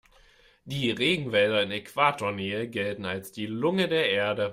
[0.65, 4.49] Die Regenwälder in Äquatornähe gelten als die Lunge der Erde.